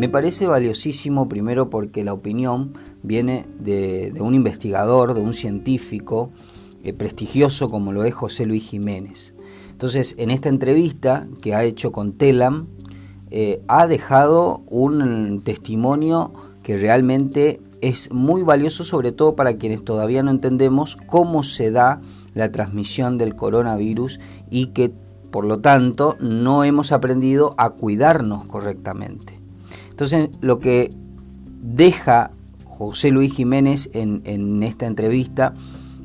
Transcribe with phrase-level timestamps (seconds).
[0.00, 6.30] Me parece valiosísimo primero porque la opinión viene de, un investigador, de un científico
[6.82, 9.34] eh, prestigioso como lo es José Luis Jiménez.
[9.72, 12.68] Entonces, en esta entrevista que ha hecho con Telam,
[13.30, 20.22] eh, ha dejado un testimonio que realmente es muy valioso, sobre todo para quienes todavía
[20.22, 22.00] no entendemos cómo se da
[22.32, 24.94] la transmisión del coronavirus y que
[25.30, 29.39] por lo tanto no hemos aprendido a cuidarnos correctamente.
[30.00, 30.90] Entonces lo que
[31.60, 32.30] deja
[32.64, 35.52] José Luis Jiménez en, esta entrevista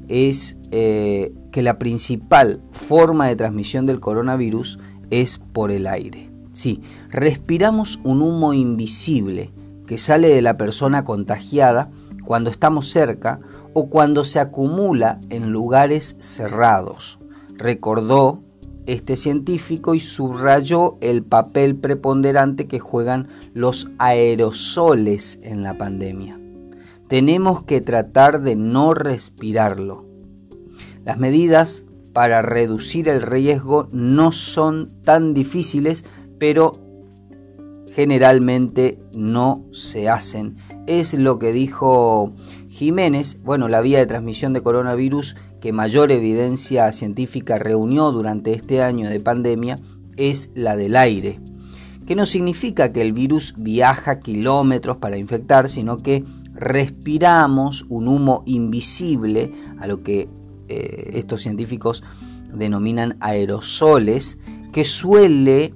[0.10, 4.80] es eh, que la principal forma de transmisión del coronavirus
[5.12, 6.30] es por el aire.
[6.52, 9.54] Sí, respiramos un humo invisible
[9.88, 11.90] que sale de la persona contagiada
[12.26, 13.40] cuando estamos cerca
[13.74, 17.18] o cuando se acumula en lugares cerrados,
[17.54, 18.44] recordó
[18.86, 26.40] este científico y subrayó el papel preponderante que juegan los aerosoles en la pandemia.
[27.08, 30.06] Tenemos que tratar de no respirarlo.
[31.04, 36.06] Las medidas para reducir el riesgo no son tan difíciles,
[36.40, 36.74] pero
[37.94, 40.58] generalmente no se hacen.
[40.88, 42.34] Es lo que dijo
[42.70, 48.84] Jiménez, bueno, la vía de transmisión de coronavirus que mayor evidencia científica reunió durante este
[48.84, 49.80] año de pandemia
[50.16, 51.40] es la del aire,
[52.06, 58.44] que no significa que el virus viaja kilómetros para infectar, sino que respiramos un humo
[58.46, 60.30] invisible, a lo que
[60.68, 62.04] eh, estos científicos
[62.54, 64.38] denominan aerosoles,
[64.72, 65.74] que suele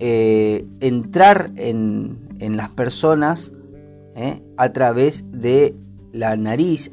[0.00, 3.54] eh, entrar en, las personas
[4.16, 5.74] eh, a través de
[6.12, 6.92] la nariz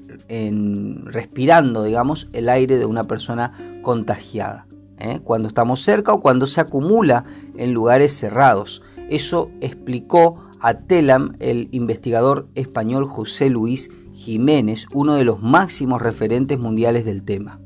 [1.05, 4.67] respirando, digamos, el aire de una persona contagiada.
[4.97, 5.19] ¿eh?
[5.23, 7.25] Cuando estamos cerca o cuando se acumula
[7.57, 8.81] en lugares cerrados.
[9.09, 16.59] Eso explicó a Telam el investigador español José Luis Jiménez, uno de los máximos referentes
[16.59, 17.59] mundiales del tema.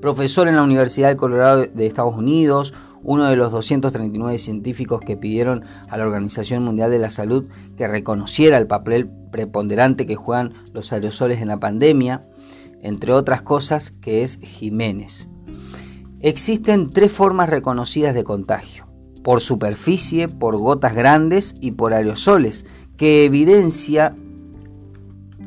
[0.00, 2.72] Profesor en la Universidad de Colorado de Estados Unidos,
[3.06, 7.46] uno de los 239 científicos que pidieron a la Organización Mundial de la Salud
[7.76, 12.28] que reconociera el papel preponderante que juegan los aerosoles en la pandemia,
[12.82, 15.28] entre otras cosas, que es Jiménez.
[16.20, 18.88] Existen tres formas reconocidas de contagio,
[19.22, 24.16] por superficie, por gotas grandes y por aerosoles, que evidencia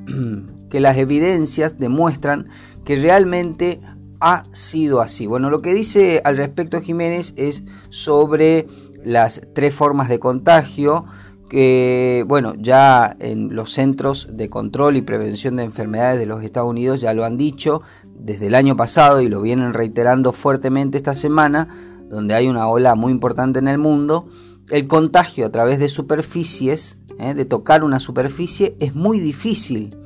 [0.70, 2.48] que las evidencias demuestran
[2.86, 3.82] que realmente
[4.20, 5.28] ha sido así.
[5.28, 8.68] Bueno, lo que dice al respecto Jiménez es sobre
[9.04, 11.06] las tres formas de contagio
[11.50, 16.70] que, bueno, ya en los centros de control y prevención de enfermedades de los Estados
[16.70, 21.16] Unidos ya lo han dicho desde el año pasado y lo vienen reiterando fuertemente esta
[21.16, 21.68] semana,
[22.10, 24.28] donde hay una ola muy importante en el mundo.
[24.70, 27.34] El contagio a través de superficies, ¿eh?
[27.34, 29.98] de tocar una superficie, es muy difícil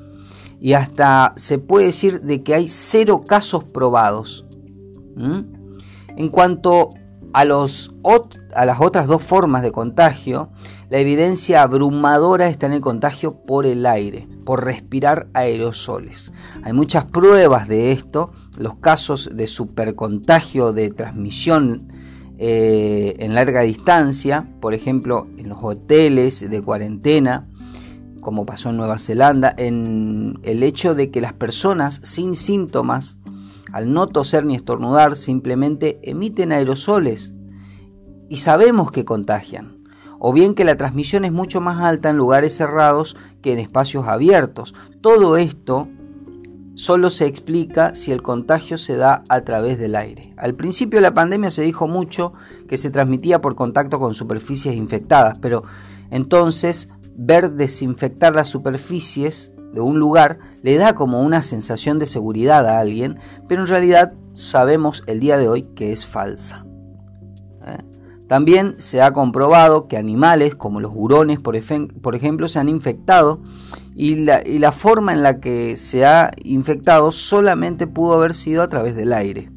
[0.64, 4.46] y hasta se puede decir de que hay cero casos probados.
[5.18, 6.92] En cuanto
[7.34, 7.94] a, los,
[8.56, 10.52] a las otras dos formas de contagio,
[10.90, 16.32] la evidencia abrumadora está en el contagio por el aire, por respirar aerosoles.
[16.64, 21.90] Hay muchas pruebas de esto, los casos de supercontagio de transmisión
[22.38, 27.50] eh, en larga distancia, por ejemplo en los hoteles de cuarentena,
[28.24, 33.18] como pasó en Nueva Zelanda, en el hecho de que las personas sin síntomas,
[33.72, 37.34] al no toser ni estornudar, simplemente emiten aerosoles
[38.30, 39.84] y sabemos que contagian.
[40.20, 44.08] O bien que la transmisión es mucho más alta en lugares cerrados que en espacios
[44.08, 44.74] abiertos.
[45.02, 45.90] Todo esto
[46.76, 50.34] solo se explica si el contagio se da a través del aire.
[50.38, 52.34] Al principio de la pandemia se dijo mucho
[52.68, 55.64] que se transmitía por contacto con superficies infectadas, pero
[56.10, 62.68] entonces ver desinfectar las superficies de un lugar le da como una sensación de seguridad
[62.68, 66.66] a alguien, pero en realidad sabemos el día de hoy que es falsa.
[67.66, 67.78] ¿Eh?
[68.28, 73.42] También se ha comprobado que animales como los hurones, por, ejemplo, se han infectado
[73.96, 78.64] y la, y la forma en la que se ha infectado solamente pudo haber sido
[78.64, 79.53] a través del aire.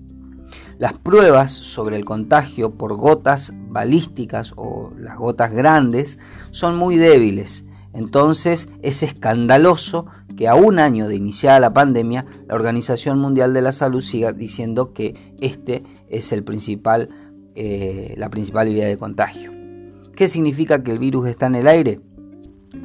[0.78, 6.18] Las pruebas sobre el contagio por gotas balísticas o las gotas grandes
[6.50, 7.64] son muy débiles.
[7.94, 10.04] Entonces es escandaloso
[10.36, 14.32] que a un año de iniciada la pandemia la Organización Mundial de la Salud siga
[14.32, 17.08] diciendo que este es el principal,
[17.54, 19.52] eh, la principal vía de contagio.
[20.14, 22.00] ¿Qué significa que el virus está en el aire?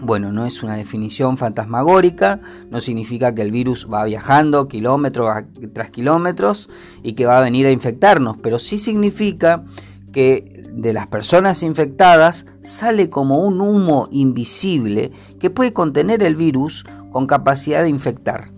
[0.03, 5.43] Bueno, no es una definición fantasmagórica, no significa que el virus va viajando kilómetros
[5.73, 6.69] tras kilómetros
[7.03, 9.63] y que va a venir a infectarnos, pero sí significa
[10.11, 16.83] que de las personas infectadas sale como un humo invisible que puede contener el virus
[17.11, 18.51] con capacidad de infectar.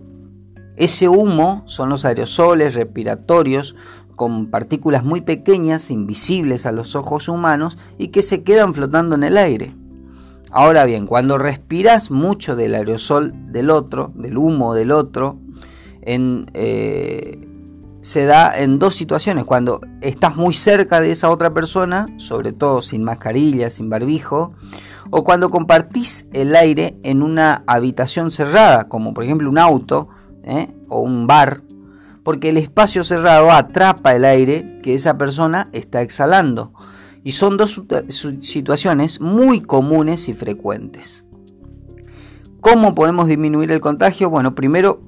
[0.76, 3.76] Ese humo son los aerosoles respiratorios
[4.16, 9.24] con partículas muy pequeñas, invisibles a los ojos humanos y que se quedan flotando en
[9.24, 9.74] el aire.
[10.56, 15.40] Ahora bien, cuando respiras mucho del aerosol del otro, del humo del otro,
[16.06, 17.48] eh,
[18.02, 19.46] se da en dos situaciones.
[19.46, 24.52] Cuando estás muy cerca de esa otra persona, sobre todo sin mascarilla, sin barbijo,
[25.10, 30.08] o cuando compartís el aire en una habitación cerrada, como por ejemplo un auto
[30.44, 30.72] ¿eh?
[30.88, 31.62] o un bar,
[32.22, 36.72] porque el espacio cerrado atrapa el aire que esa persona está exhalando.
[37.24, 37.82] Y son dos
[38.40, 41.24] situaciones muy comunes y frecuentes.
[42.60, 44.30] ¿Cómo podemos disminuir el contagio?
[44.30, 45.02] Bueno, primero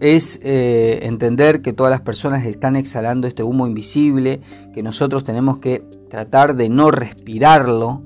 [0.00, 4.40] es eh, entender que todas las personas están exhalando este humo invisible,
[4.72, 8.02] que nosotros tenemos que tratar de no respirarlo.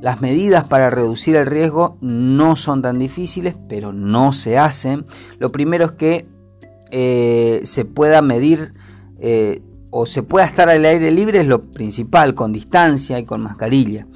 [0.00, 5.06] Las medidas para reducir el riesgo no son tan difíciles, pero no se hacen.
[5.38, 6.28] Lo primero es que
[6.90, 8.74] eh, se pueda medir
[9.18, 9.62] eh,
[9.98, 14.06] o se pueda estar al aire libre es lo principal, con distancia y con mascarilla.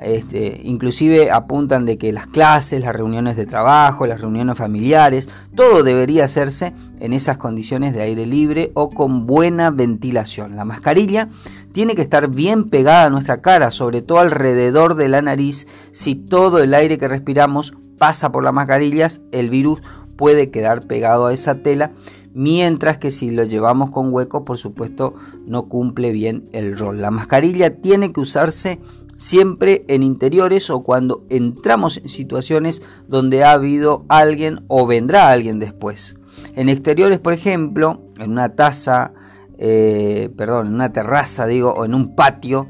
[0.00, 5.82] Este, inclusive apuntan de que las clases, las reuniones de trabajo, las reuniones familiares, todo
[5.82, 10.56] debería hacerse en esas condiciones de aire libre o con buena ventilación.
[10.56, 11.28] La mascarilla
[11.72, 15.66] tiene que estar bien pegada a nuestra cara, sobre todo alrededor de la nariz.
[15.90, 19.82] Si todo el aire que respiramos pasa por las mascarillas, el virus
[20.16, 21.92] puede quedar pegado a esa tela,
[22.38, 25.14] mientras que si lo llevamos con hueco, por supuesto,
[25.44, 27.02] no cumple bien el rol.
[27.02, 28.78] La mascarilla tiene que usarse
[29.16, 35.58] siempre en interiores o cuando entramos en situaciones donde ha habido alguien o vendrá alguien
[35.58, 36.14] después.
[36.54, 39.12] En exteriores, por ejemplo, en una taza,
[39.58, 42.68] eh, perdón, en una terraza, digo, o en un patio,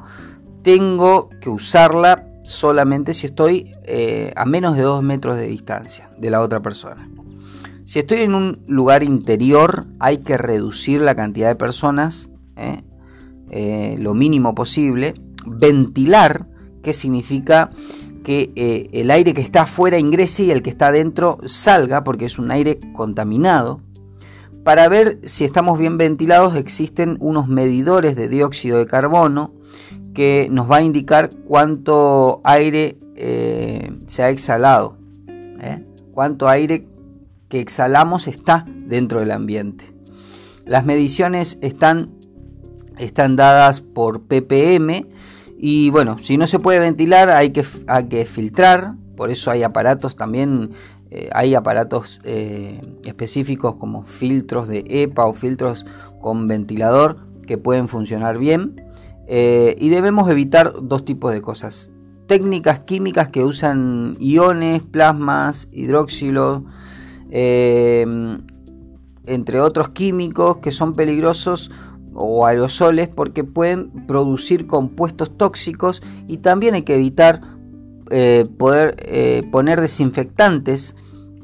[0.63, 6.31] tengo que usarla solamente si estoy eh, a menos de dos metros de distancia de
[6.31, 7.07] la otra persona.
[7.89, 13.97] Si estoy en un lugar interior, hay que reducir la cantidad de personas, ¿eh?
[13.99, 15.15] lo mínimo posible,
[15.47, 16.47] ventilar,
[16.83, 17.71] que significa
[18.23, 22.27] que eh, el aire que está afuera ingrese y el que está adentro salga, porque
[22.27, 23.81] es un aire contaminado.
[24.65, 29.55] Para ver si estamos bien ventilados existen unos medidores de dióxido de carbono
[30.13, 35.83] que nos va a indicar cuánto aire eh, se ha exhalado, ¿eh?
[36.13, 36.87] cuánto aire
[37.49, 39.95] que exhalamos está dentro del ambiente.
[40.65, 42.11] Las mediciones están,
[42.99, 45.07] están dadas por ppm,
[45.59, 47.65] y bueno, si no se puede ventilar hay que,
[48.09, 50.71] que filtrar, por eso hay aparatos también,
[51.11, 55.85] eh, hay aparatos eh, específicos como filtros de EPA o filtros
[56.21, 58.85] con ventilador que pueden funcionar bien.
[59.27, 61.91] Eh, y debemos evitar dos tipos de cosas.
[62.29, 65.67] Técnicas químicas que usan iones, plasmas,
[67.31, 68.59] hidróxilo,
[69.29, 71.71] entre otros químicos que son peligrosos
[72.15, 77.41] o aerosoles porque pueden producir compuestos tóxicos y también hay que evitar
[78.11, 80.97] eh, poder eh, poner desinfectantes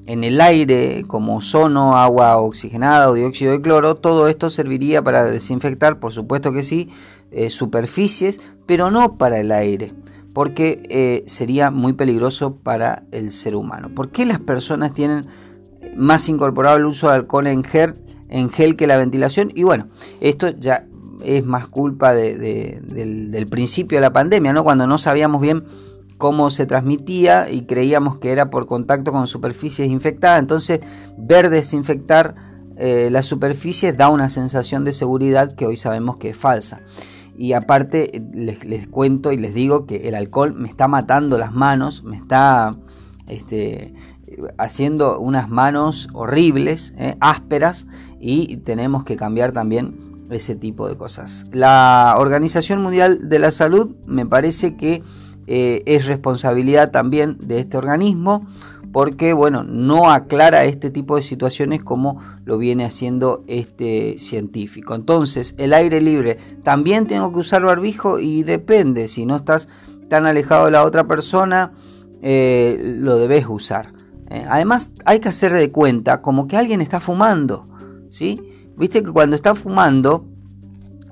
[0.07, 3.95] en el aire como ozono, agua oxigenada o dióxido de cloro.
[3.95, 6.91] Todo esto serviría para desinfectar, por supuesto que sí,
[7.31, 9.93] eh, superficies, pero no para el aire
[10.35, 13.95] porque sería muy peligroso para el ser humano.
[13.95, 15.25] ¿Por qué las personas tienen
[15.97, 19.51] más incorporado el uso de alcohol en gel que la ventilación.
[19.55, 19.89] Y bueno,
[20.21, 20.87] esto ya
[21.25, 24.65] es más culpa del, principio de la pandemia, ¿no?
[24.65, 25.65] Cuando no sabíamos bien
[26.19, 30.41] cómo se transmitía y creíamos que era por contacto con superficies infectadas.
[30.41, 30.81] Entonces,
[31.19, 32.35] ver desinfectar
[32.77, 36.83] eh, las superficies da una sensación de seguridad que hoy sabemos que es falsa.
[37.37, 41.53] Y aparte, les, les, cuento y les digo que el alcohol me está matando las
[41.53, 42.77] manos, me está
[43.27, 43.93] este,
[44.59, 47.87] haciendo unas manos horribles, eh, ásperas,
[48.21, 51.45] y tenemos que cambiar también ese tipo de cosas.
[51.53, 55.03] La Organización Mundial de la Salud me parece que
[55.47, 58.47] eh, es responsabilidad también de este organismo
[58.95, 64.95] porque bueno, no aclara este tipo de situaciones como lo viene haciendo este científico.
[64.95, 69.69] Entonces, el aire libre, también tengo que usar barbijo y depende, si no estás
[70.09, 71.73] tan alejado de la otra persona,
[72.23, 73.94] eh, lo debes usar.
[74.35, 77.69] Eh, además, hay que hacer de cuenta como que alguien está fumando,
[78.09, 78.41] ¿sí?
[78.77, 80.27] Viste que cuando está fumando,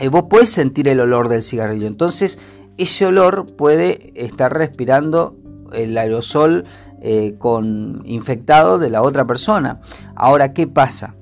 [0.01, 1.87] eh, vos puedes sentir el olor del cigarrillo.
[1.87, 2.41] Entonces,
[2.79, 5.37] ese olor puede estar respirando
[5.73, 6.65] el aerosol
[7.01, 9.81] eh, con infectado de la otra persona.
[10.17, 11.15] Ahora, ¿qué pasa?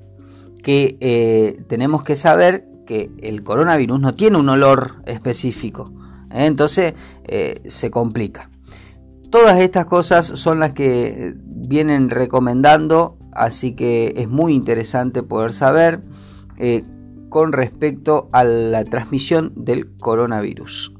[0.63, 5.91] Que tenemos que saber que el coronavirus no tiene un olor específico.
[6.31, 6.93] Entonces
[7.65, 8.50] se complica.
[9.31, 16.03] Todas estas cosas son las que vienen recomendando, así que es muy interesante poder saber
[17.29, 20.93] con respecto a la transmisión del coronavirus.